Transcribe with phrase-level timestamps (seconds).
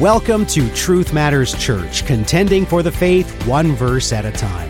[0.00, 4.68] Welcome to Truth Matters Church, contending for the faith one verse at a time.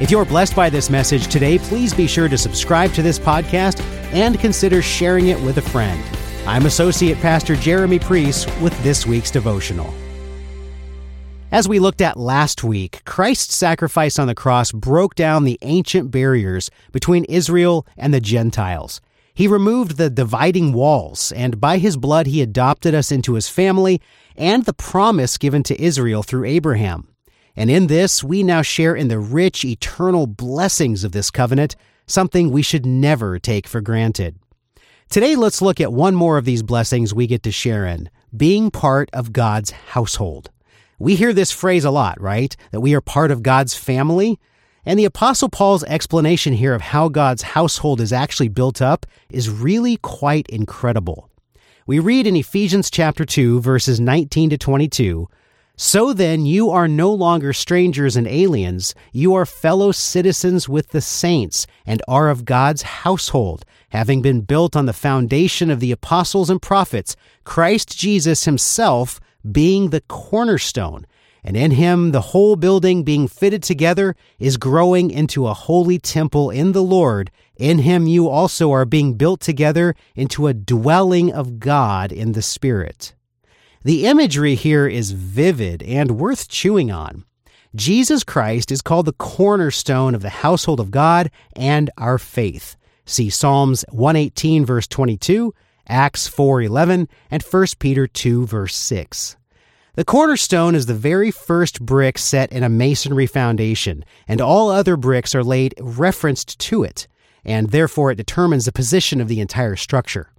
[0.00, 3.82] If you're blessed by this message today, please be sure to subscribe to this podcast
[4.14, 6.02] and consider sharing it with a friend.
[6.46, 9.92] I'm Associate Pastor Jeremy Priest with this week's devotional.
[11.50, 16.10] As we looked at last week, Christ's sacrifice on the cross broke down the ancient
[16.10, 19.02] barriers between Israel and the Gentiles.
[19.34, 24.00] He removed the dividing walls, and by his blood he adopted us into his family
[24.36, 27.08] and the promise given to Israel through Abraham.
[27.56, 31.76] And in this, we now share in the rich, eternal blessings of this covenant,
[32.06, 34.38] something we should never take for granted.
[35.08, 38.70] Today, let's look at one more of these blessings we get to share in being
[38.70, 40.50] part of God's household.
[40.98, 42.56] We hear this phrase a lot, right?
[42.70, 44.38] That we are part of God's family.
[44.84, 49.48] And the Apostle Paul's explanation here of how God's household is actually built up is
[49.48, 51.30] really quite incredible.
[51.86, 55.28] We read in Ephesians chapter 2 verses 19 to 22,
[55.76, 61.00] so then you are no longer strangers and aliens, you are fellow citizens with the
[61.00, 66.50] saints and are of God's household, having been built on the foundation of the apostles
[66.50, 69.18] and prophets, Christ Jesus himself
[69.50, 71.06] being the cornerstone
[71.44, 76.50] and in him the whole building being fitted together is growing into a holy temple
[76.50, 77.30] in the Lord.
[77.56, 82.42] In him you also are being built together into a dwelling of God in the
[82.42, 83.14] Spirit.
[83.84, 87.24] The imagery here is vivid and worth chewing on.
[87.74, 92.76] Jesus Christ is called the cornerstone of the household of God and our faith.
[93.06, 95.52] See Psalms 118 verse 22,
[95.88, 99.36] Acts 4:11, and 1 Peter 2 verse 6.
[99.94, 104.96] The cornerstone is the very first brick set in a masonry foundation, and all other
[104.96, 107.06] bricks are laid referenced to it,
[107.44, 110.30] and therefore it determines the position of the entire structure.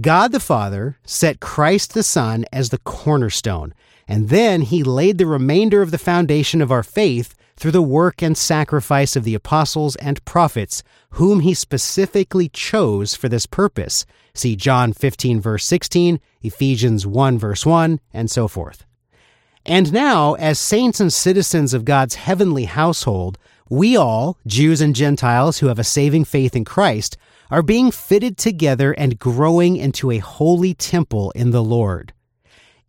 [0.00, 3.72] God the Father set Christ the Son as the cornerstone,
[4.08, 8.20] and then he laid the remainder of the foundation of our faith through the work
[8.20, 14.04] and sacrifice of the apostles and prophets, whom he specifically chose for this purpose.
[14.34, 18.84] See John 15, verse 16, Ephesians 1, verse 1, and so forth.
[19.68, 23.36] And now, as saints and citizens of God's heavenly household,
[23.68, 27.18] we all, Jews and Gentiles who have a saving faith in Christ,
[27.50, 32.14] are being fitted together and growing into a holy temple in the Lord.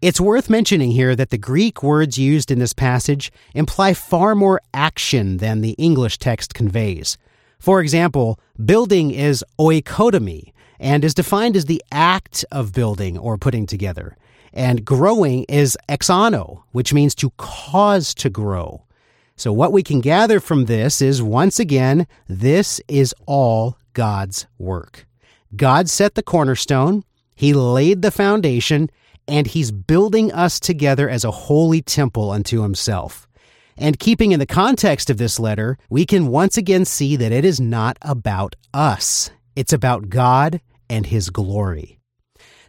[0.02, 4.62] It's worth mentioning here that the Greek words used in this passage imply far more
[4.74, 7.18] action than the English text conveys.
[7.60, 13.66] For example, building is oikodome and is defined as the act of building or putting
[13.66, 14.16] together.
[14.54, 18.84] And growing is auxano, which means to cause to grow.
[19.36, 25.08] So, what we can gather from this is once again, this is all God's work.
[25.56, 27.04] God set the cornerstone,
[27.36, 28.90] He laid the foundation,
[29.30, 33.28] and He's building us together as a holy temple unto Himself.
[33.78, 37.46] And keeping in the context of this letter, we can once again see that it
[37.46, 40.60] is not about us, it's about God
[40.90, 41.99] and His glory.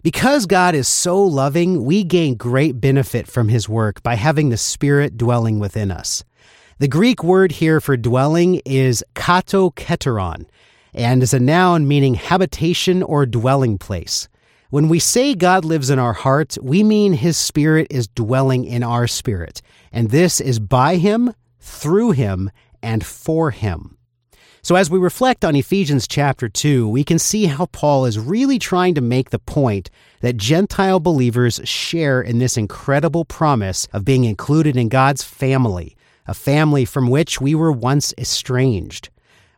[0.03, 4.56] Because God is so loving, we gain great benefit from his work by having the
[4.56, 6.25] Spirit dwelling within us.
[6.78, 10.47] The Greek word here for dwelling is kato katoketeron
[10.94, 14.28] and is a noun meaning habitation or dwelling place.
[14.71, 18.82] When we say God lives in our heart, we mean his spirit is dwelling in
[18.82, 19.61] our spirit,
[19.93, 22.50] and this is by him, through him,
[22.82, 23.99] and for him.
[24.62, 28.59] So, as we reflect on Ephesians chapter 2, we can see how Paul is really
[28.59, 29.88] trying to make the point
[30.21, 36.34] that Gentile believers share in this incredible promise of being included in God's family, a
[36.34, 39.09] family from which we were once estranged.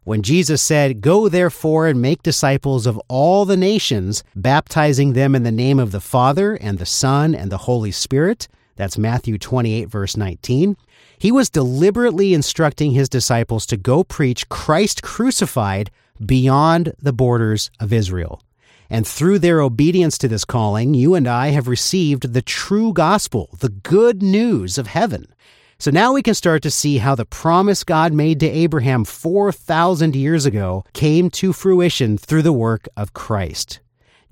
[0.05, 5.43] When Jesus said, Go therefore and make disciples of all the nations, baptizing them in
[5.43, 8.47] the name of the Father and the Son and the Holy Spirit,
[8.77, 10.77] that's Matthew 28, verse 19.
[11.23, 15.89] He was deliberately instructing his disciples to go preach Christ crucified
[16.27, 18.43] beyond the borders of Israel.
[18.91, 23.51] And through their obedience to this calling, you and I have received the true gospel,
[23.61, 25.33] the good news of heaven.
[25.79, 30.17] So now we can start to see how the promise God made to Abraham 4,000
[30.17, 33.79] years ago came to fruition through the work of Christ.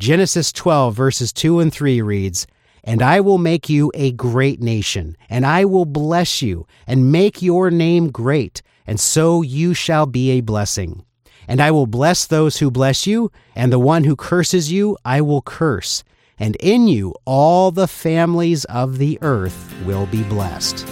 [0.00, 2.49] Genesis 12, verses 2 and 3 reads,
[2.85, 7.43] and I will make you a great nation, and I will bless you, and make
[7.43, 11.05] your name great, and so you shall be a blessing.
[11.47, 15.21] And I will bless those who bless you, and the one who curses you I
[15.21, 16.05] will curse.
[16.38, 20.87] And in you all the families of the earth will be blessed.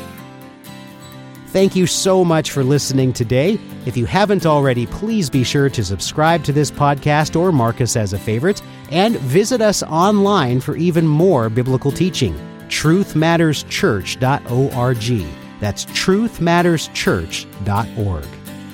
[1.49, 3.58] Thank you so much for listening today.
[3.87, 7.96] If you haven't already, please be sure to subscribe to this podcast or mark us
[7.96, 12.35] as a favorite, and visit us online for even more biblical teaching.
[12.69, 15.26] TruthMattersChurch.org.
[15.61, 18.26] That's TruthMattersChurch.org.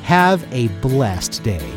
[0.03, 1.73] Have a blessed day.